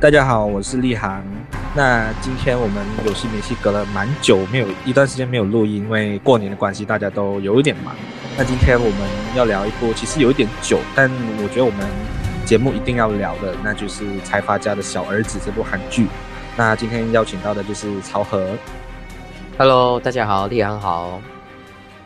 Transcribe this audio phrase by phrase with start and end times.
[0.00, 1.22] 大家好，我是立航。
[1.76, 7.94] 那今天我们有戏没戏隔了蛮久，没有一段时间没有录音，因为过年的关系，大家都有一点忙。
[8.34, 11.10] 那今天我们要聊一部其实有一点久，但
[11.42, 11.86] 我觉得我们
[12.46, 16.06] 节目一定要聊的，那就是《财阀家的小儿子》这部韩剧。
[16.56, 18.56] 那今天邀请到的就是曹和。
[19.58, 21.20] Hello，大家好，立航好。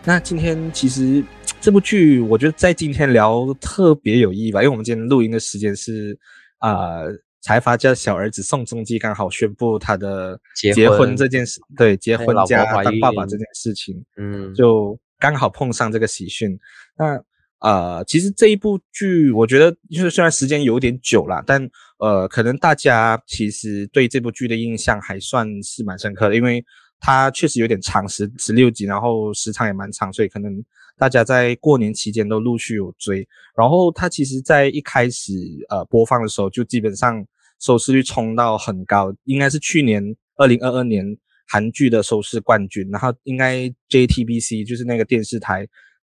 [0.02, 1.22] 那今天其实
[1.61, 6.19] 这部剧，我觉得在今天聊特别有意义吧，因为我们今天录音的时间是
[6.59, 6.73] 啊。
[6.73, 16.59] 呃财阀家小儿子宋仲基刚好宣布他的结婚这件事，对，结婚加当爸爸这件事情，嗯，就刚好碰上这个喜讯。
[16.97, 17.23] 那
[17.59, 26.65] 呃，其实这一部剧，我觉得就是虽然时间有点久了，但呃，可能大家其实对这部剧的印象还算是蛮深刻的，因为
[26.98, 30.51] 它确实有点长，十十六集，然后时长也蛮长，所以可能
[30.97, 33.29] 大家在过年期间都陆续有追。
[33.55, 35.34] 然后它其实，在一开始
[35.69, 37.23] 呃播放的时候，就基本上。
[37.60, 40.02] 收视率冲到很高，应该是去年
[40.36, 41.05] 二零二二年
[41.48, 42.88] 韩剧的收视冠军。
[42.91, 45.66] 然后应该 JTBC 就是那个电视台，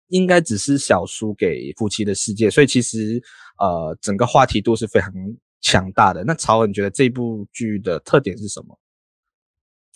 [0.09, 3.23] 应该只是小输给《夫妻的世界》，所以其实
[3.59, 5.13] 呃整个话题度是非常
[5.61, 6.25] 强大的。
[6.25, 8.79] 那曹恩，觉得这部剧的特点是什么？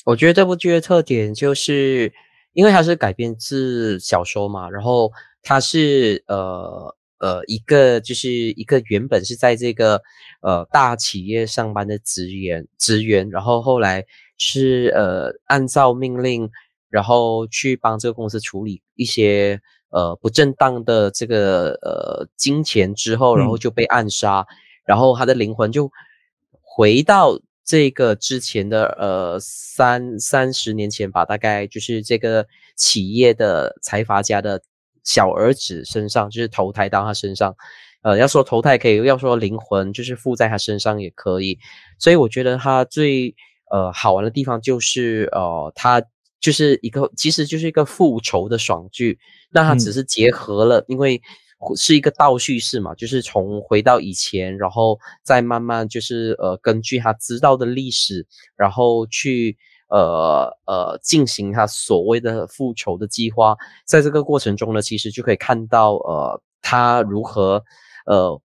[0.04, 2.12] 我觉得这部剧的特点就是
[2.52, 5.10] 因为它是改编自小说嘛，然后
[5.42, 6.95] 它是呃。
[7.18, 10.02] 呃，一个就是一个原本是在这个
[10.42, 14.04] 呃大企业上班的职员职员，然后后来
[14.36, 16.50] 是呃按照命令，
[16.90, 24.46] 然后去帮这个公司处理一些呃不正当的这个呃金钱之后，然后就被暗杀，嗯、
[24.84, 25.90] 然后他的灵魂就
[26.60, 34.60] 回到这个之前的呃三三十年前吧，大概就是这个企业的财阀家的。
[35.06, 37.54] 小儿子身上就是投胎到他身上，
[38.02, 41.58] 呃，要说投胎可以，要说灵魂就是附在他身上也可以。
[41.98, 43.34] 所以我觉得他最
[43.70, 46.02] 呃好玩的地方就是呃，他
[46.40, 49.18] 就是一个其实就是一个复仇的爽剧。
[49.50, 51.22] 那他只是结合了，嗯、因为
[51.76, 59.56] 是一个倒叙式嘛，就是从回到以前，然后再慢慢就是呃根据他知道的历史，然后去。
[59.88, 67.62] 呃呃，进行他所谓的复仇的计划，在这个过程中呢，其实就可以看到，呃，他如何，
[68.06, 68.40] 呃，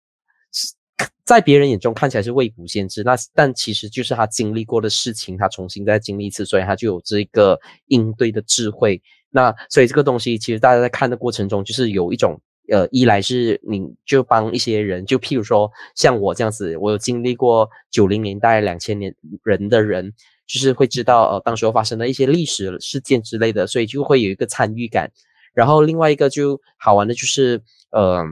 [1.25, 9.01] 在别人眼中看起来是未卜先知，那但其实就是他经历过的事情，他重新再经历一次，所以他就有这个应对的智慧。
[9.31, 20.13] 那所以这个东西，其实大家在看的过程中，就是有一种，呃，一来是你就帮一些人，就譬如说像我这样子，我有经历过九零年代、两千年人的人。
[20.53, 25.09] 就是会知道呃，当时候发生的一些历史事件之类的，所以就会有一个参与感。
[25.55, 28.25] 然后另外一个就好玩的就是，呃，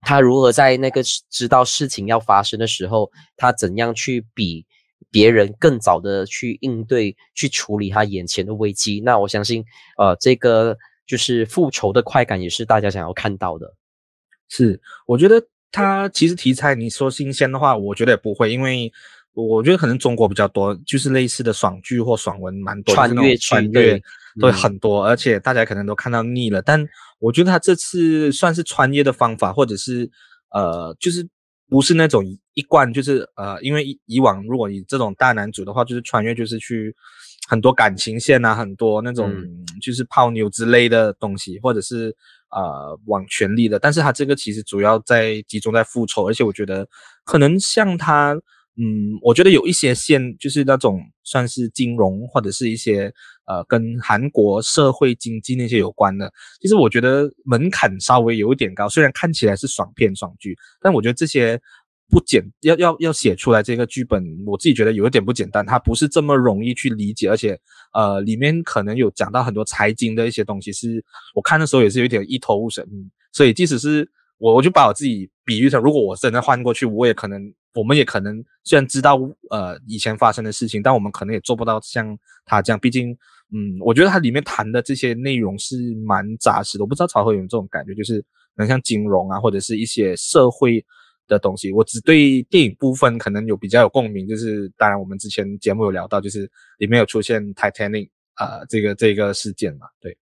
[0.00, 4.66] 他如何在那个知道事情要发生的时候，他怎样去比
[5.08, 9.00] 别人更早的去应对、去处理他眼前的危机。
[9.00, 9.64] 那我相信，
[9.98, 13.72] 呃，这个就是复仇的快感，也是大家想要看到的。
[14.48, 15.40] 是，我觉得
[15.70, 18.92] 他其实题材你说新鲜的话，我觉得也不会，因为。
[19.34, 23.98] 我觉得可能中国比较多，就是类似的爽剧或爽文蛮多，穿越穿越
[24.38, 26.60] 都很多，而且大家可能都看到腻了。
[26.60, 26.86] 但
[27.18, 30.10] 我觉得他这次算是穿越的方法，或者是
[30.50, 31.26] 呃，就是
[31.66, 32.22] 不是那种
[32.52, 36.94] 一贯，就是呃，因为以往如果你这种大男主的话，就是穿越就是去
[37.48, 39.32] 很多感情线啊，很多那种
[39.80, 42.14] 就是泡妞之类的东西，或者是
[42.50, 43.78] 呃往权力的。
[43.78, 46.86] 但是他这个其实主要在集中在复仇，而且我觉得
[47.24, 48.38] 可能像他。
[48.78, 53.12] 嗯，我觉得有一些线就是那种算是金融或者是一些
[53.44, 56.32] 呃跟韩国社会经济那些有关的。
[56.58, 61.60] 其实我觉得门槛稍微有一点高，虽然看起来是爽片爽剧，但我觉得这些
[62.08, 67.60] 不简要要要写出来这个剧本，我自己觉得有一点不简单，它不是这么容易去理解，而且
[67.92, 72.82] 呃里面可能有讲到很多财经的一些东西，是我看的时候也是有点一头雾水。
[73.34, 77.52] 所以即使是我我就把我自己比喻成，如果我真的换过去，我也可能。
[77.74, 79.16] 我们也可能虽然知道
[79.50, 82.78] 呃以前发生的事情，但我们可能也做不到像他这样。
[82.78, 83.10] 毕竟，
[83.52, 86.84] 嗯，我觉得他里面谈的这些内容是蛮扎实的。
[86.84, 88.24] 我不知道曹和有没有这种感觉，就是
[88.56, 90.84] 能像金融啊，或者是一些社会
[91.26, 91.72] 的东西。
[91.72, 100.16] 我只对电影部分可能有比较有共鸣，就是当然我们之前节目有聊到，就是里面有出现 Titanic 啊、呃、这个这个事件嘛，对。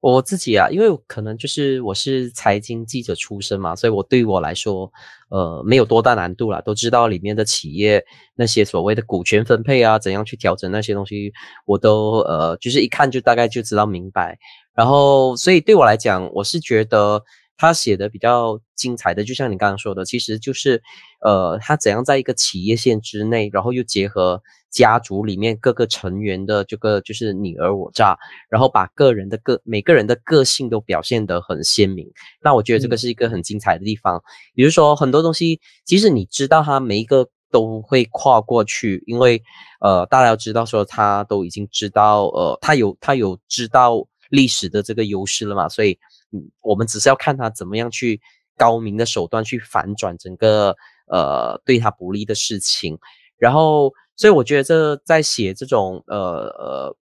[0.00, 4.92] 我自己啊，因为可能就是我是财经记者出身嘛，所以我对我来说，
[5.28, 6.60] 呃，没有多大难度啦。
[6.60, 8.04] 都知道里面的企业
[8.36, 11.32] 那些所谓的股权分配啊，怎样去调整那些东西，
[11.66, 14.38] 我都呃，就是一看就大概就知道明白。
[14.72, 17.20] 然后，所以对我来讲，我是觉得
[17.56, 20.80] 他写的比较精彩的，就像你刚刚说的，其实就是
[21.24, 28.16] 呃，他怎样在一个企业线之内，然后又结合家族里面各个成员的这个就是你而我诈，
[28.48, 32.10] 然后把个人的个每个人的个性都表现得很鲜明。
[32.42, 34.16] 那我觉得这个是一个很精彩的地方。
[34.16, 34.22] 嗯、
[34.54, 37.28] 比如说很多东西，即使你知道他每一个。
[37.50, 39.42] 都会跨过去，因为
[39.80, 45.98] 呃，大家要知道说他都已经知道，呃，他有他有知道历史的这个优势了嘛，所以
[46.30, 48.20] 嗯，我们只是要看他怎么样去
[48.54, 50.76] 高明的手段去反转整个
[51.06, 52.98] 呃对他不利的事情，
[53.38, 56.18] 然后所以我觉得这在写这种呃
[56.58, 56.96] 呃。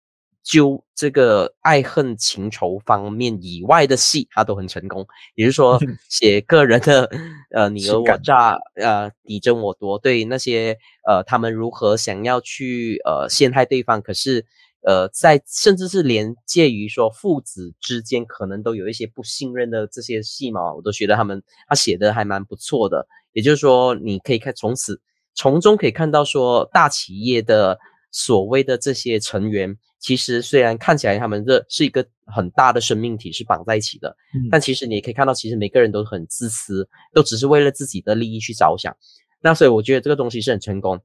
[0.45, 5.07] 纠这个爱恨情仇方面以外的戏，他都很成功。
[5.37, 5.79] 也就是说，
[6.09, 7.09] 写个人的
[7.53, 10.77] 呃你婊我诈，呃你争我夺，对那些
[11.07, 14.45] 呃他们如何想要去呃陷害对方，可是
[14.85, 23.07] 呃在甚至是连介于说父子之间可能都有一些不信任的这些戏嘛，我都觉得他们他写的还蛮不错的。
[23.33, 25.01] 也就是说，你可以看从此
[25.35, 27.79] 从中可以看到说大企业的
[28.11, 29.77] 所谓的这些成员。
[29.99, 38.97] 其实虽然看起来他们这是一个很大的生命体是绑在一起的，嗯，但其实你也可以看到，其实每个人都很自私，都只是为了自己的利益去着想。
[39.41, 41.01] 那所以我觉得这个东西是很成功。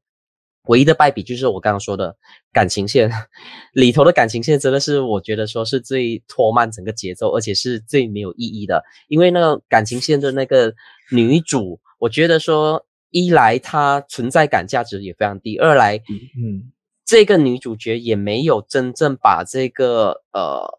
[0.63, 2.17] 唯一的败笔就是我刚刚说的
[2.51, 3.07] 感情线
[3.71, 8.83] 里头的感情线，真的是我觉得说是最拖慢整个节奏，而且是最没有意义的。
[9.09, 10.73] 因为那个感情线的那个
[11.11, 15.97] 女主，我觉得说一来她存在感价值也非常低，二来
[16.37, 16.71] 嗯。
[17.09, 20.77] 这个女主角也没有真正把这个呃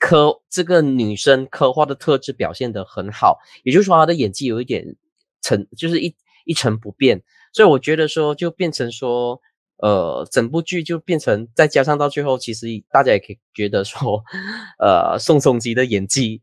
[0.00, 4.96] 刻这个女生刻画的特质表现得很好，也就是说她的演技有一点
[5.40, 6.12] 成就是一
[6.44, 9.40] 一成不变，所以我觉得说就变成说
[9.76, 14.24] 呃整部剧就变成再加上到最后，其实大家也可以觉得说
[14.82, 16.42] 呃宋仲基的演技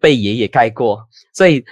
[0.00, 1.64] 被爷爷盖过，所以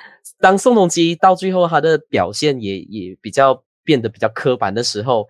[0.42, 5.26] 当宋仲基到最后他的表现也也比较变得比较刻板的时候。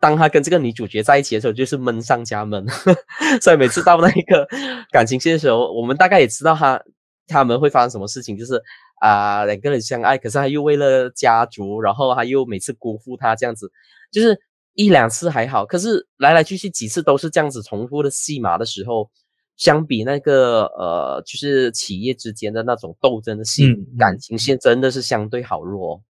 [0.00, 2.64] 当他跟这个女主角在一起的时候，就是闷上加闷，
[3.42, 4.46] 所以每次到那一个
[4.92, 6.80] 感情线的时候，我们大概也知道他
[7.26, 8.62] 他们会发生什么事情，就是
[9.00, 13.72] 啊、两个人相爱，可是他又为了家族，然后他又每次辜负他这样子，
[14.12, 14.38] 就是
[14.74, 19.10] 一两次还好，可是来来去去几次都是这样子重复的戏码的时候，
[19.58, 26.00] 相比那个呃就是企业之间的那种斗争的戏，嗯嗯、感情线真的是相对好弱。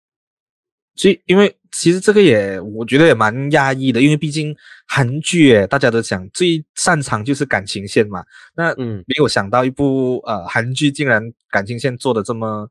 [0.94, 4.54] 所以，因为其实这个也，我觉得也蛮压抑的，因为毕竟
[4.86, 8.22] 韩剧，诶，大家都讲最擅长就是感情线嘛。
[8.54, 12.68] 那嗯，没有想到一部呃韩剧竟然感情线做的这么，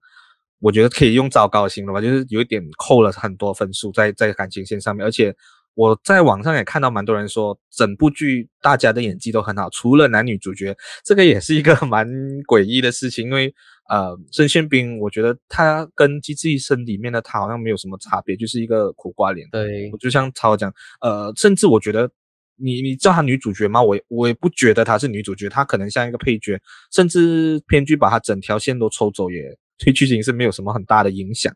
[0.59, 5.35] 我觉得可以用糟糕型了吧，就是有一点扣了很多分数在在感情线上面，而且。
[5.77, 10.75] 我在网上也看到蛮多人说，整部剧大家的演技都很好，除了男女主角，
[11.05, 12.07] 这个也是一个 蛮
[12.47, 13.25] 诡异的事情。
[13.25, 13.53] 因为
[13.87, 19.47] 呃，申宪斌，我觉得他跟《机智医生》里面的他好像没有什么差别，就是一个苦瓜脸。
[19.51, 22.09] 对，我就像超讲，呃，甚至我觉得
[22.55, 23.79] 你你叫他女主角吗？
[23.79, 26.59] 我我也不觉得她是女主角，她可能像一个配角，
[26.91, 31.53] 甚至编剧把她整条线都抽走，也对剧情是没有什么很大的影响。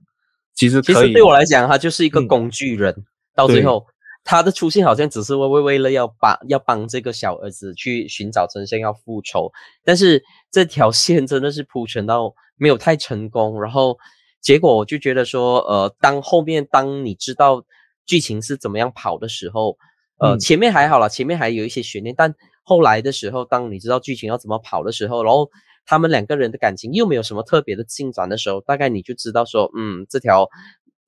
[0.53, 3.83] 其实其实对我来讲，她就是一个工具人，嗯、到最后。
[4.23, 9.51] 他的出现好像只是为为为了要帮要帮这个小儿子去寻找真相要复仇，
[9.83, 13.97] 但是这条线真的是铺陈到没有太成功，然后
[14.39, 17.63] 结果我就觉得说，呃，当后面当你知道
[18.05, 19.75] 剧情是怎么样跑的时候，
[20.19, 25.49] 呃，前面还好啦，前面还有一些悬念，但后来的时候，当你知道剧情要怎么跑的时候，然后
[25.85, 30.47] 他们两个人的感情又没有什么特别的进展的时候，大概你就知道说，嗯，这条。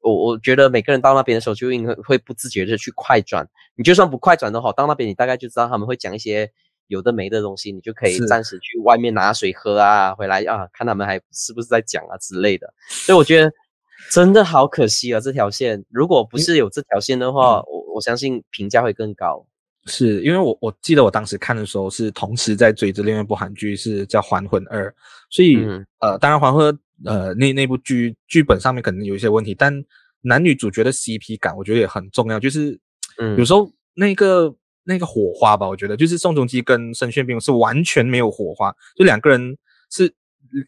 [0.03, 3.47] 我我觉得每个人到那边的时候，就应该会不自觉的去快转。
[3.75, 6.51] 你就算不快转的话，到那边你大概就知道他们会讲一些
[6.87, 12.73] 有的没的东西，你就可以暂时去外面拿水喝啊，回来啊看他们还是不是在讲啊之类的。
[12.87, 13.51] 所以我觉得
[14.11, 19.45] 真的好可惜啊，这条线如果不是有这条线的话，嗯、我我相信评价会更高。
[19.85, 24.89] 是因为我我记得我当时看的时候是同时在追着另外一部韩剧，是叫《还魂二》，
[25.29, 26.73] 所以、嗯、呃，当然《还魂》。
[27.05, 29.83] 呃，那那部剧剧本上面可能有一些问题，但
[30.21, 32.39] 男女主角的 CP 感，我觉得也很重要。
[32.39, 32.79] 就是，
[33.17, 39.57] 嗯，有时候那个那个火花吧，我觉得就是宋仲基跟申炫彬是完全没有火花，就两个人
[39.91, 40.09] 是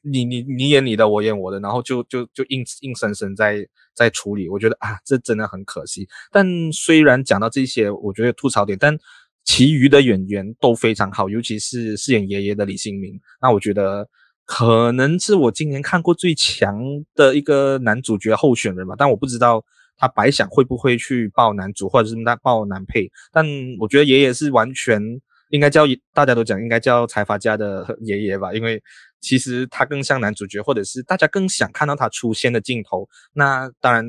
[0.01, 4.49] 你你你演你的，我演我的，然后就就就硬硬生生在在处理。
[4.49, 6.07] 我觉得啊，这真的很可惜。
[6.31, 8.97] 但虽然讲到这些，我觉得吐槽点，但
[9.43, 14.07] 其余的演员都非常好，尤其是饰演爷爷的李新民，那我觉得。
[14.47, 16.79] 可能是我今年看过最强
[17.15, 19.65] 的一个男主角候选人吧，但我不知道
[19.97, 23.09] 他白想会不会去报男主或者是他报男配。
[23.33, 23.43] 但
[23.79, 25.01] 我觉得爷爷是完全
[25.49, 25.83] 应该叫
[26.13, 28.81] 大家都讲应该叫财阀家的爷爷吧，因为
[29.21, 33.07] 其实他更像男主角，或者是大家更想看到他出现的镜头。
[33.33, 34.05] 那当然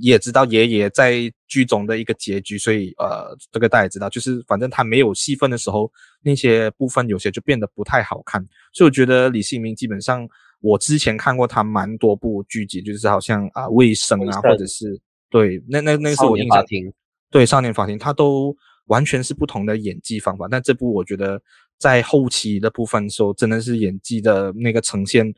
[0.00, 5.90] 也知道爷爷在剧中的一个结局，所以呃，这个大家也知道，就是反正他没有戏份的时候，
[6.22, 8.44] 那些部分有些就变得不太好看。
[8.72, 10.28] 所以我觉得李世民基本上，
[10.60, 15.00] 我之前看过他蛮多部剧集，就是好像啊卫生啊，或者是
[15.30, 16.64] 对，那那那个是我印象。
[17.30, 21.40] 对，少年法庭他都完全是不同的演技方法，但这部我觉得
[21.78, 25.32] 在后期的部分时候，真的是演技的那个呈现，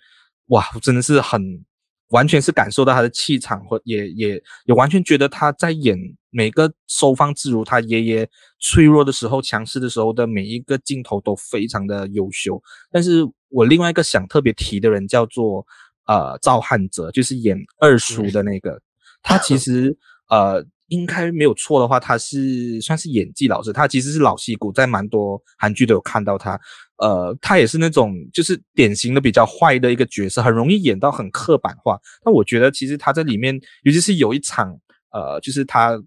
[0.46, 1.64] 哇，真的是很
[2.08, 5.96] 完全是感受到他的气场，或也也也完全觉得他在演
[6.30, 12.60] 每个收放自如，他爷爷脆弱的时候、强势的时候的每一个镜头都非常的优秀。
[12.90, 15.64] 但是我另外一个想特别提的人叫做
[16.06, 18.82] 呃赵汉哲，就是演二叔的那个，嗯、
[19.22, 19.96] 他其实
[20.28, 20.66] 呃。
[20.88, 23.72] 应该没有错的话，他是算是演技老师。
[23.72, 26.58] 他其实是老戏骨，在蛮多韩剧都有看到他。
[26.98, 31.98] 呃，他也是那种就是典型的比较坏的一个角色，很容易演到很刻板化。
[32.24, 34.76] 但我觉得其实他在里面，尤其是有一场，
[35.12, 36.00] 呃，就是他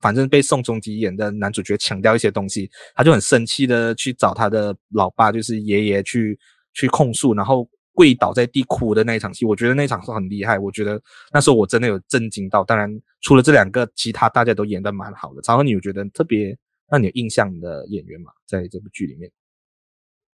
[0.00, 6.38] 反正被宋仲基演的男主角强调一些东西，他就很生气的去找他的老爸，就是爷爷去
[6.72, 7.68] 去控诉，然后。
[7.94, 10.58] 跪倒在地哭的那一场戏，我觉得那场是很厉害。
[10.58, 11.00] 我觉得
[11.32, 12.64] 那时候我真的有震惊到。
[12.64, 15.42] 当然，除了这两个，其他大家都演的蛮好的。
[15.42, 16.56] 曹和，你有觉得特别
[16.88, 18.32] 让你有印象的演员吗？
[18.46, 19.30] 在这部剧里面？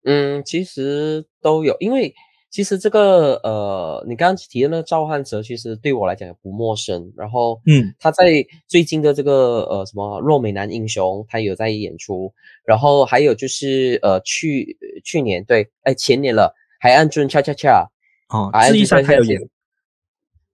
[0.04, 2.14] 嗯，其实都有，因为
[2.48, 7.12] 其实这个呃，你刚刚提的那个赵汉哲，其实对我来讲也不陌生。
[7.16, 12.32] 然后，嗯，他在最近的这个呃什么《弱美男英雄》，他有在演出。
[12.64, 16.54] 然后还有就是呃去去年对，哎前年了。
[16.78, 17.90] 海岸村恰恰恰，
[18.28, 19.40] 哦，智异山还有演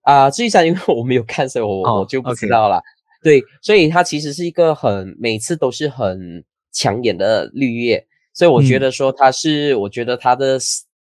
[0.02, 2.82] 啊，智异山因为我没有看，所以我、哦、我就不知道了。
[3.22, 10.58] 对，所以他其实是一个很每次都是很抢眼的绿叶，所以我觉得说他是，嗯、我觉得他的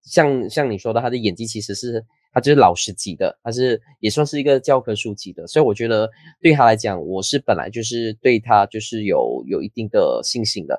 [0.04, 2.04] 像像你说的，他的演技其实是
[2.34, 6.10] 他就是老师级的，他是也算是一个教科书级的，所以我觉得
[6.42, 10.78] 对他来讲，我是本来就是对他就是有有一定的信心的。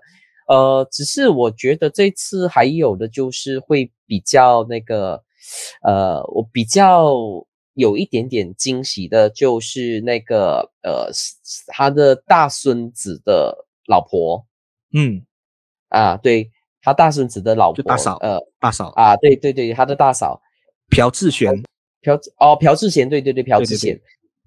[0.49, 5.22] 呃，只是我觉得这次还有的就是会比较那个，
[5.82, 7.14] 呃，我比较
[7.75, 11.11] 有一点点惊喜的，就是那个呃，
[11.68, 14.44] 他的大孙子的老婆，
[14.92, 15.25] 嗯，
[15.88, 16.50] 啊，对，
[16.82, 20.40] 他大孙子的老婆，大嫂，呃，大嫂，啊，对对对，他的大嫂，
[20.90, 21.62] 朴智贤，
[22.02, 24.00] 朴哦，朴智贤，对对对，朴智贤。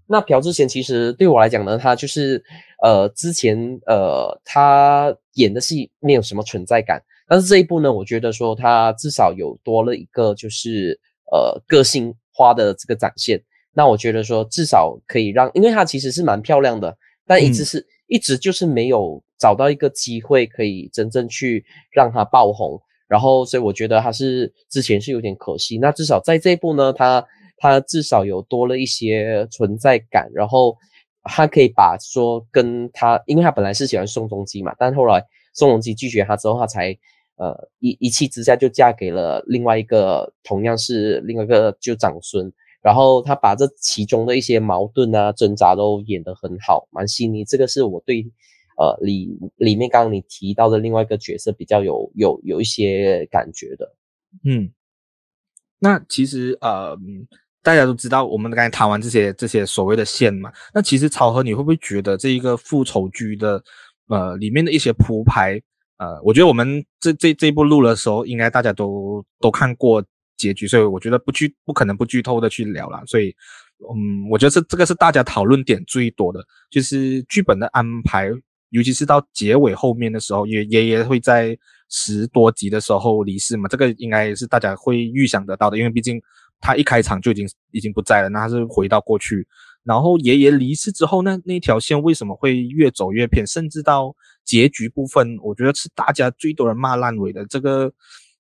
[0.08, 2.44] 那朴智贤其实对我来讲呢，他就是
[2.84, 3.58] 呃之前
[3.88, 11.00] 呃他演的戏没有什么存在感，但是这一部呢，我觉得说他至少有多了一个就是
[11.32, 13.42] 呃个性化的这个展现。
[13.74, 16.96] 那我觉得说至少可以让，因为他其实是蛮漂亮的，
[17.26, 25.78] 但一直是、嗯、一直就是没有找到一个机会可以真正去让他爆红，然后所以我觉得他是之前是有点可惜。
[25.80, 27.26] 那至少在这一部呢，他。
[27.72, 30.78] 他至少有多了一些存在感，然后
[31.24, 36.96] 他可以把说跟他，因为他本来是喜欢宋仲基嘛，但后来宋仲基拒绝他之后，他才
[37.38, 47.44] 呃一一气之下就嫁给了另外一个同样是另外一个就长孙，然后他把这其中的一些矛盾啊挣扎都演得很好，蛮细腻。
[47.44, 48.24] 这个是我对
[48.78, 53.96] 呃里里面刚刚你提到的另外一个角色比较有有有一些感觉的，
[54.44, 54.72] 嗯，
[55.80, 56.96] 那其实呃。
[57.66, 63.60] 大家都知道，我们刚才谈完这些这些所谓的线嘛，那其实曹和你会不会觉得这一个复仇剧的
[64.08, 65.60] 呃里面的一些铺排，
[65.98, 70.04] 呃，我觉得我们这这这一部录的时候，应该大家都都看过
[70.38, 73.02] 结局，所以我觉得不剧不可能不剧透的去聊了。
[73.08, 73.36] 所以，
[73.80, 78.30] 嗯，我觉得这这个是大家讨论点最多的，就是剧本的安排，
[78.70, 81.58] 尤其是到结尾后面的时候，爷爷爷会在
[81.90, 86.22] 十多集的时候离世嘛，这个应该是大家会预想得到的，因为毕竟。
[86.66, 89.48] 他一开场就已经已经不在了，那他是回到过去，
[89.84, 97.92] 然后爷爷离世之后，那那条线为什么会越走越偏，甚至到结局部分，我觉得是大家最多人骂烂尾的这个，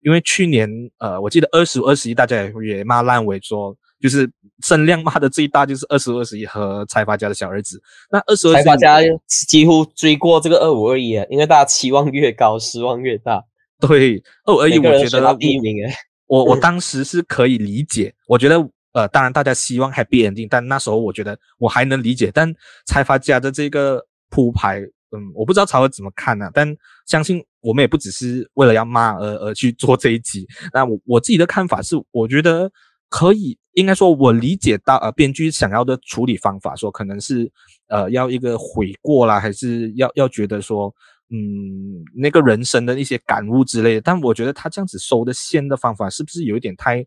[0.01, 0.67] 因为去年
[0.97, 4.27] 呃，我记得二十五二十一大家也也骂烂尾说，说就是
[4.63, 7.79] 声量骂的最大就是二十五二十一和财阀家的小儿子，
[8.09, 13.43] 那二十五二十一财阀家几乎追过这个二五二一，因为大家期望越高，失望越大。
[13.79, 15.93] 对，二五二一我觉得第一名诶。
[16.27, 18.57] 我我当时是可以理解，我觉得
[18.93, 22.31] 呃，当然大家希望 happy ending，但那时候我觉得我还能理解。
[22.33, 22.53] 但
[22.85, 26.51] 财阀家的这个铺排，嗯，我不知道曹哥怎么看呢、啊？
[26.53, 30.47] 但相信我们也不只是为了要骂而而去做这一集。
[30.73, 32.71] 那我我自己的看法是，我觉得
[33.09, 37.51] 可以，应该说我理解到呃，编剧想要的处理方法，说可能是
[37.89, 40.93] 呃要一个悔过啦，还是要要觉得说
[41.29, 44.01] 嗯那个人生的一些感悟之类的。
[44.01, 47.05] 但我觉得他这样子收的线的方法是不是有一点太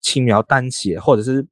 [0.00, 1.46] 轻描淡写，或者是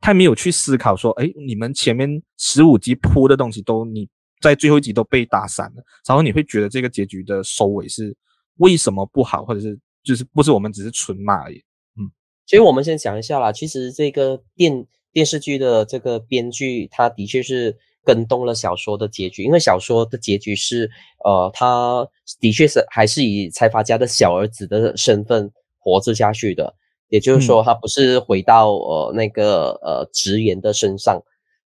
[0.00, 4.08] 太没有去思考说，哎，你们前面十五集铺的东西都你
[4.40, 8.14] 在最后一集都被打散了，然后你会觉得这个结局的收尾是
[8.56, 11.62] 为什么不好，或者是就是不是我们只是纯骂而已。
[11.98, 12.10] 嗯，
[12.46, 17.78] 所以我们先想一下啦，其实这个电电视剧的这个编剧，他的确是。
[18.04, 20.90] 更动了小说的结局，因为小说的结局是，
[21.24, 22.04] 呃，他
[22.40, 26.74] 的确是还是以财阀家的小儿子的身份活着下去的，
[27.10, 31.22] 也就是说，他不是回到呃那个呃职员的身上，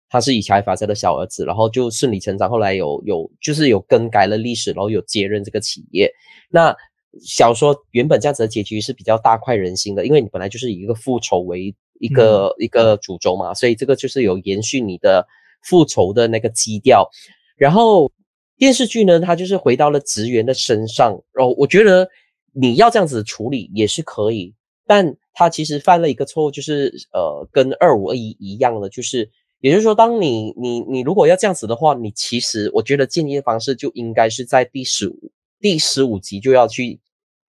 [0.08, 6.12] 他是以财阀家的小儿子，然后就顺理成章，后来有有就是有更改了历史，然后有接任这个企业。
[6.50, 6.74] 那
[7.20, 15.24] 小说原本这样子的结局是比较大快人心的，因为你本来就是以一个复仇为一个、嗯、一个主轴嘛，所以这个就是有延续你的。
[15.64, 17.08] 复仇的那个基调，
[17.56, 18.12] 然后
[18.56, 21.20] 电视剧呢，它就是回到了职员的身上。
[21.32, 22.08] 然后我觉得
[22.52, 24.54] 你要这样子处理也是可以，
[24.86, 29.28] 但他其实犯了一个错误，就是呃，跟二五二一一样的，就是
[29.60, 37.00] 也就是说，当你你你如果要这样子的话，你其实我觉得建议的方式就应该是在第十五第十五集就要去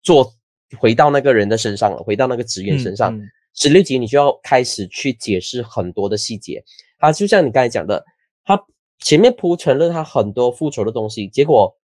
[0.02, 0.32] 做
[0.78, 3.14] 回到那个人的身上了，回到那个职员身上。
[3.14, 6.62] 嗯嗯十六集你就要开始去解释很多的细节，
[6.98, 8.04] 啊，就像你刚才讲的，
[8.44, 8.60] 他
[9.00, 11.74] 前面铺陈了他很多复仇的东西，结果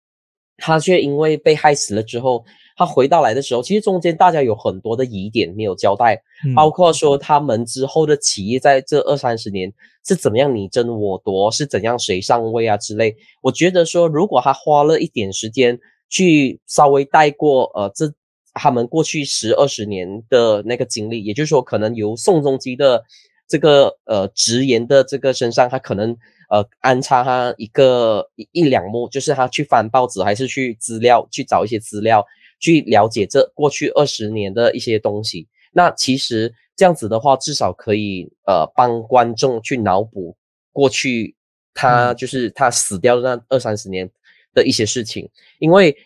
[0.59, 2.45] 他却因为被害死了之后，
[2.77, 6.21] 他回到来的时候，其实中间大家有很多的疑点没有交代，
[6.55, 9.73] 包括说他们之后的企业在这二三十年
[10.07, 13.17] 是怎么样你争我夺，是怎样谁上位啊之类。
[13.41, 15.79] 我觉得说，如果他花了一点时间
[16.09, 18.13] 去稍微带过，呃，这。
[18.57, 23.03] 他们过去十二十年的那个经历，也就是说，可能由宋仲基的
[23.47, 26.17] 这个呃直言的这个身上，他可能
[26.51, 32.25] 呃安插他一个一一两幕，就是他去翻报纸，还是去资料去找一些资料，
[32.59, 35.47] 去了解这过去二十年的一些东西。
[35.73, 40.37] 那其实这样子的话，至少可以呃帮观众去脑补
[40.73, 41.35] 过去
[41.75, 44.11] 他就是他死掉的那二三十年
[44.53, 45.29] 的一些事情，
[45.59, 45.97] 因为。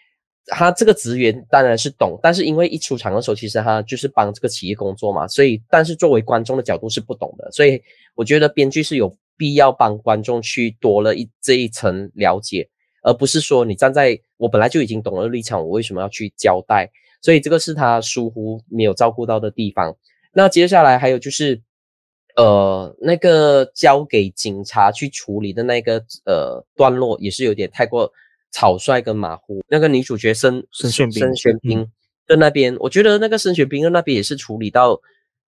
[0.48, 7.82] 他这个职员当然是懂，但是因为一出场的时候，其实他就是帮这个企业工作嘛，所以但是作为观众的角度是不懂的，所以
[8.14, 12.66] 我觉得编剧是有必要帮观众去多了一这一层了解，
[13.02, 16.90] 而不是说你站在我本来就已经懂了立场，我为什么要去交代？
[17.20, 19.94] 所以这个是他疏忽没有照顾到的地方。
[20.32, 21.60] 那接下来还有就是，
[22.36, 28.10] 呃，那个交给警察去处理的那个呃段落也是有点太过。
[28.50, 31.86] 草率跟马虎，那个女主角申申玄彬，申玄彬
[32.26, 35.00] 的那边，嗯、我觉得那个申玄彬的那边也是处理到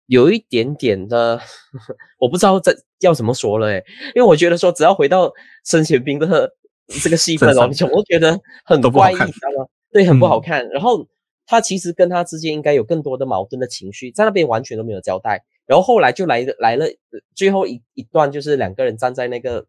[0.07, 1.39] 有一点点的，
[2.19, 5.31] 我不知道在要怎么说了诶、欸，因为我觉得说只要回到
[5.65, 6.53] 申玄彬的
[7.01, 9.67] 这个戏份哦，你怎么觉得很怪异，你知道吗？
[9.91, 10.65] 对，很不好看。
[10.67, 11.07] 嗯、然后
[11.45, 15.43] 他其实跟他之间应该有更多的矛盾的情绪，在那边完全都没有交代。
[15.65, 16.85] 然后后来就来来了
[17.33, 19.65] 最后一一段，就是两个人站在那个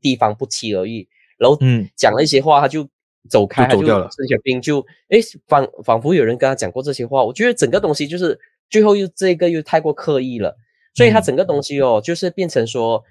[0.00, 1.08] 地方不期而遇。
[1.42, 2.88] 然后嗯，讲了一些话，他就
[3.28, 4.08] 走开，就走掉了。
[4.16, 4.78] 申玄彬就
[5.10, 7.24] 诶，仿仿佛有人跟他讲过这些话。
[7.24, 8.38] 我觉得整个东西就是
[8.70, 10.56] 最后又这个又太过刻意了，
[10.94, 13.02] 所以他整个东西哦，就是变成说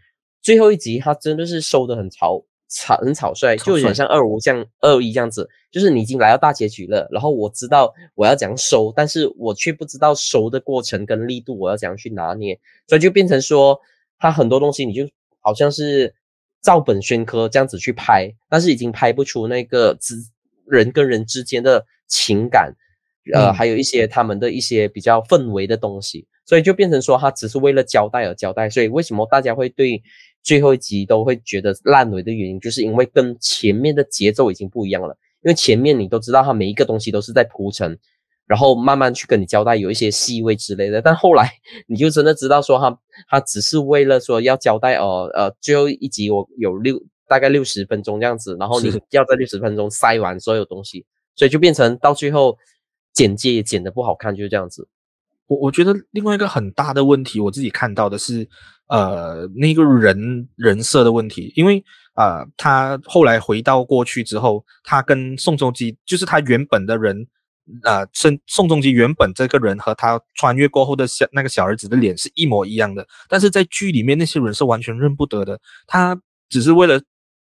[0.41, 13.77] 最后一集他真的是收的很草草很草率，就有点像二五这样二一这样子，就是你已经来到大结局了，然后我知道我要怎样收，但是我却不知道收的过程跟力度我要怎样去拿捏，所以就变成说
[14.17, 15.05] 他很多东西你就
[15.41, 16.15] 好像是。
[16.61, 20.15] 照本宣科这样子去拍，但是已经拍不出那个之
[20.65, 22.73] 人跟人之间的情感，
[23.33, 28.69] 呃，嗯、还有一些他们的一些比较氛围的东西，所以就变成说他只是为了交代而交代。
[28.69, 30.01] 所以为什么大家会对
[30.43, 35.17] 最后一集都会觉得烂尾的原因，就是因为跟前面的节奏已经不一样了。
[35.43, 37.97] 因为前面你都知道，他每一个东西都是在铺陈。
[38.51, 41.49] 然后慢慢去跟你交代，有一些细微之类的，但后来
[41.87, 52.57] 你就真的知道说他他只是为了说要交代哦，呃，最后一集我有六大概六十分钟这样子，然后你 要在六十分钟塞完所有东西，所以就变成到最后
[53.13, 54.85] 剪接也剪得不好看，就是这样子。
[55.47, 58.45] 我我觉得另外一个很大的问题，我自己看到的是，
[58.87, 61.81] 呃，那个人人设的问题，因为
[62.15, 67.25] 呃，他后来回到过去之后，他跟宋仲基就是他原本的人。
[67.83, 75.59] 呃，宋宋仲基原本这个人和他穿越过后的小那个小儿子的脸是一模一样的，但是在剧里面那些人是完全认不得的。
[75.87, 76.19] 他
[76.49, 77.01] 只是为了，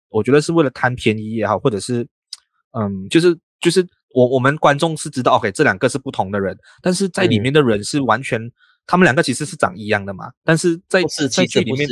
[0.09, 2.07] 我觉得是为了贪便宜也好，或者是，
[2.77, 8.51] 嗯，就是就是我我们观众是知道，OK，这两个是不同的人，但是在里面的人是完全，嗯、
[8.85, 11.01] 他们两个其实是长一样的嘛，但是在
[11.31, 11.87] 在剧里面。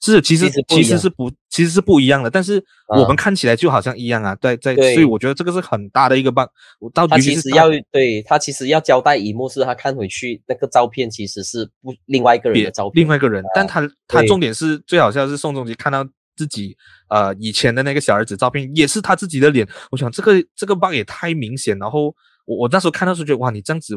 [0.00, 6.46] 是，其实其实是不其实是不一样的，但是我们看起来就好像一样啊，对对，所以我觉得这个是很大的一个 bug。
[6.78, 16.06] 我到底其实要对他其实要交代一幕是他看回去那个照片其实是不另外一个人的照片，另外一个人，但他他重点是最好笑是宋仲基看到
[16.36, 16.76] 自己
[17.08, 23.96] 呃以前的那个小儿子照片也是他自己的脸，我想这个这个 bug 也太明显，然后我我那时候看到时候觉得哇，你这样子。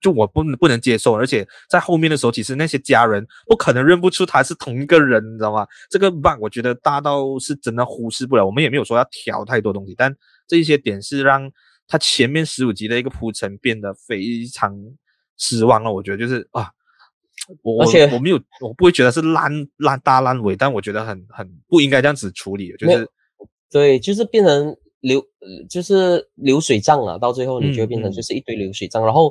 [0.00, 5.66] 就我不不能接受，而且在后面的时候，其实那些家人不可能认不出他是同一个人，你知道吗？
[5.90, 8.46] 这个 bug 我觉得大到是真的忽视不了。
[8.46, 10.14] 我们也没有说要调太多东西，但
[10.48, 11.50] 这一些点是让
[11.86, 14.74] 他前面十五集的一个铺陈变得非常
[15.36, 15.92] 失望了。
[15.92, 16.70] 我觉得就是啊，
[17.62, 23.06] 我而且我没有，我不会觉得是烂烂大烂尾，但我觉得很很不应该这样子处理，就是
[23.70, 25.22] 对，就是变成流，
[25.68, 27.18] 就是流水账了。
[27.18, 29.30] 到最后你就会变成就是一堆流水账，嗯嗯然后。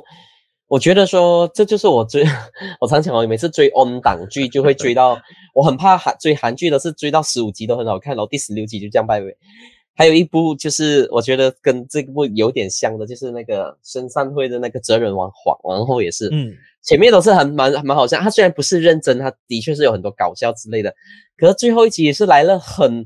[0.70, 2.24] 我觉得说这就是我追，
[2.80, 5.20] 我常讲哦，每次追 on 档剧就会追到，
[5.52, 9.26] 我很怕韩追韩剧的是追到十五集都很好看，然后第十六集就这样拜拜。
[9.96, 16.54] 还有一部就是我觉得跟这部有点像的，就是那个申善会的那个哲人王皇王后也是，嗯，
[16.84, 20.94] 前面都是很蛮蛮好笑，他虽然不是认真，他的确是有很多搞笑之类的，
[21.36, 23.04] 可是最后一集也是来了很，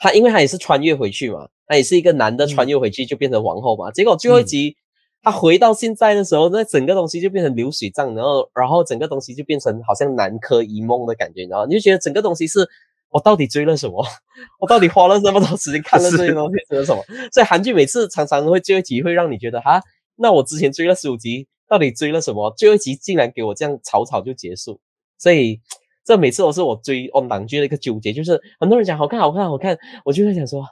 [0.00, 4.76] 他因为他也是穿越回去嘛，他也是一个男的穿越回去就变成王后嘛，嗯、结果最后一集。
[5.24, 12.68] 他回到现在的时候，那整个东西就变成流水账，然后，然后整个东西就变成好像南柯一梦的感觉，然后你就觉得整个东西是
[13.08, 14.06] 我到底追了什么？
[14.60, 17.02] 我到底花了这么多时间看了这些东西，追了什么？
[17.32, 19.80] 所以韩剧每次常常会最后一集会让你觉得，哈，
[20.16, 22.50] 那我之前追了十五集，到底追了什么？
[22.58, 24.78] 最后一集竟然给我这样草草就结束，
[25.16, 25.58] 所以
[26.04, 30.62] 这每次都是我追 on 档剧的一个纠结，就是很多人讲好看，好看，好看，我就会想说，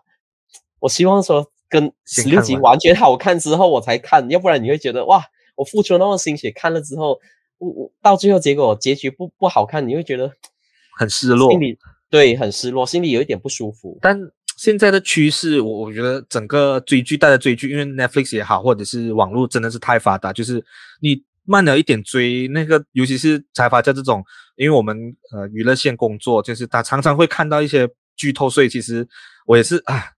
[0.78, 1.51] 我希望说。
[1.72, 5.24] 跟十六集完全好看之后我才看，要不然你会觉得哇，
[5.56, 7.18] 我付出了那么心血看了之后，
[7.56, 10.30] 我我到最后结果结局不不好看，你会觉得
[10.98, 11.78] 很失落，心里
[12.10, 13.98] 对很失落，心里有一点不舒服。
[14.02, 14.20] 但
[14.58, 20.62] 现在的趋势，我我觉得整个追剧，大家追剧，因为 Netflix 也好，或者是网络真的是太发达，就是
[21.00, 24.22] 你慢了一点追那个，尤其是财阀家这种，
[24.56, 24.94] 因为我们
[25.32, 29.08] 呃娱乐线工作，就是他常常会看到一些剧透，所以其实
[29.46, 30.12] 我也是啊。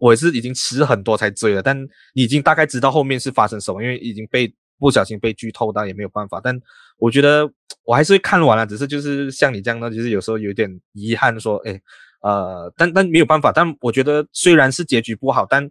[0.00, 1.76] 我也是已经迟很多才追了，但
[2.14, 6.40] 已经大概知道后面是发生什么，因为已经被不小心被剧透到，也没有办法。
[6.42, 6.58] 但
[6.96, 7.46] 我觉得
[7.84, 11.78] 我还是会看完了，只是就是像你这样的，就是有时候有点遗憾，说，哎，
[12.22, 13.52] 呃，但但没有办法。
[13.54, 15.70] 但我觉得虽然是结局不好，但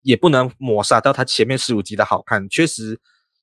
[0.00, 2.48] 也不能抹杀到它前面十五集的好看。
[2.48, 2.98] 确实，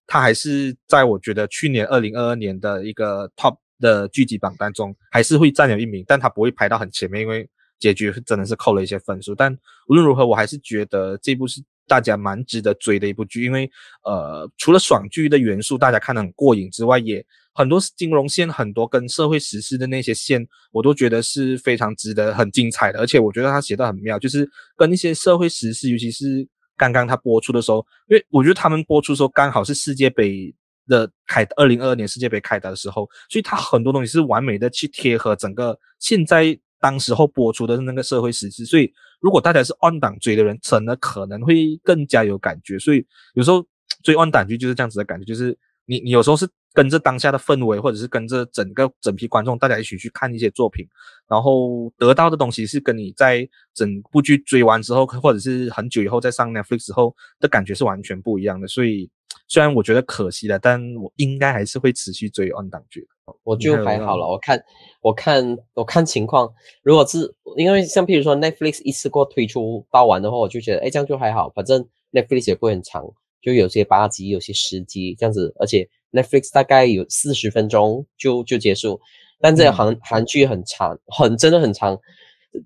[0.07, 7.47] 它还是在我觉得去年二零二二年的一个 top 的剧集榜单中，还是会占有一名，但它不会排到很前面，因为。
[7.79, 9.51] 结局真的是扣了一些分数，但
[9.87, 13.69] 无论如何，我还是觉得这部是大家蛮值得追的一部剧，因为
[14.03, 22.99] 呃，除了爽剧的元素大家看得很过瘾之外，也很多金融线，很多跟社会实事的那些线，我都觉得是非常值得、很精彩的。
[22.99, 30.53] 而且我觉得他写得很妙，就是跟一些社会实事，尤其是刚刚他播出的时候，因为我觉得他们播出的时候刚好是世界杯
[30.87, 36.57] 的开，二零二二年世界杯开打的时候，所以他很多东西是完美的去贴合整个现在。
[36.79, 42.77] 当时候播出的那个社会时事，所以如果大家是 on 档追的人，真的可能会更加有感觉。
[42.79, 43.65] 所以有时候
[44.03, 50.85] 追 on 档剧就是这样子的感觉，就是你你有时候是跟着当下的氛围，或者是跟着整个整批观众，大家一起去看一些作品，
[51.27, 58.67] 然后得到的东西是跟你在整部剧追完之后，或者是很久以后再上 Netflix 之后的感觉是完全不一样的。
[58.67, 59.09] 所以。
[59.47, 63.07] 虽然我觉得可惜了，但我应该还是会持续追 on 档剧。
[63.43, 64.63] 我就还好了，我看，
[65.01, 66.51] 我看，我看情况。
[66.83, 73.03] 如果是因为像譬如说 Netflix 一次过推出到完的话，我就觉得，哎，这样就还好，反正 Netflix 也不会很长，
[73.41, 75.53] 就有些八集，有些十集这样子。
[75.59, 78.99] 而且 Netflix 大概有四十分钟就就结束，
[79.39, 81.99] 但这韩韩剧很长，很真的很长，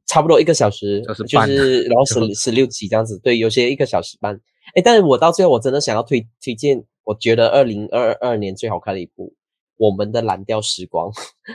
[0.07, 3.17] 差不多一个小时，就是，就是然后十十六集这样子。
[3.19, 4.39] 对，有些一个小时半。
[4.75, 9.27] 哎，但是我到最后我真的想要推推荐，我觉得二零二二年最好看的一部
[9.79, 11.09] 《我们的蓝调时光》，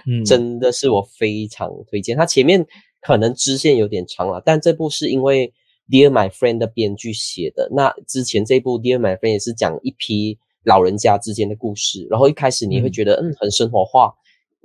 [0.09, 2.17] 嗯，真的是我非常推荐。
[2.17, 2.67] 它前面
[3.03, 5.53] 可能支线有点长了，但这部是因为
[5.91, 7.69] Dear My Friend 的编剧写的。
[7.71, 14.15] 那之前这部 Dear My Friend 也是讲一批老人家之间的故事，然后一开始你会觉得嗯，嗯很生活化，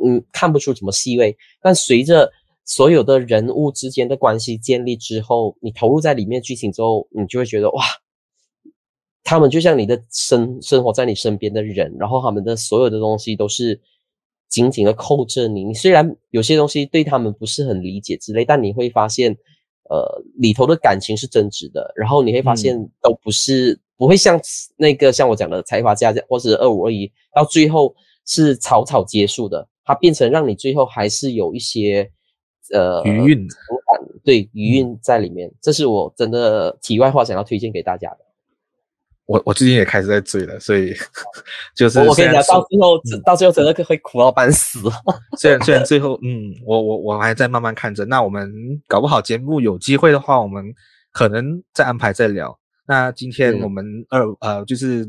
[0.02, 2.32] 嗯看不出什么细味，但随着
[2.64, 7.84] 所有的人物之间的关系建立之后，你投入在里面剧情之后，你就会觉得哇。
[9.24, 13.80] 他们就像你的生生活在你身边的人，然后他们的所有的东西都是
[14.48, 15.64] 紧紧的扣着你。
[15.64, 19.32] 你虽然有些东西对他们不是很理解之类，但你会发现，
[19.90, 21.92] 呃，里头的感情是真挚的。
[21.96, 24.40] 然后你会发现，都不是、嗯、不会像
[24.78, 27.94] 那个像我讲的财阀家这样，或是二五二一，到最后
[28.26, 29.68] 是草草结束的。
[29.84, 32.12] 它变成让你最后还是有一些
[32.72, 33.48] 呃余韵，
[34.24, 38.20] 对余韵在里面，这是我真的题外话想要推荐给大家的。
[39.30, 40.92] 我我最近也开始在追了，所以
[41.78, 44.80] 就是我跟你讲，到最后、嗯、到最后真的会哭到半死。
[45.38, 48.04] 虽然虽然最后嗯，我我我还在慢慢看着。
[48.06, 48.52] 那我们
[48.88, 50.66] 搞不好节目有机会的话，我们
[51.12, 52.58] 可能再安排再聊。
[52.88, 55.08] 那今天我们二、嗯、呃就是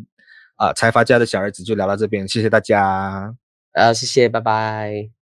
[0.56, 3.34] 啊财阀家的小儿子就聊到这边，谢谢大家。
[3.72, 5.19] 呃，谢谢，拜拜。